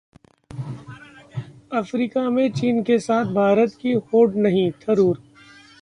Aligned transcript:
Africa 1.73 2.29
में 2.29 2.51
चीन 2.51 2.81
के 2.83 2.99
साथ 2.99 3.33
भारत 3.33 3.77
की 3.81 3.93
होड़ 3.93 4.33
नहीं: 4.35 4.71
थरूर 4.81 5.21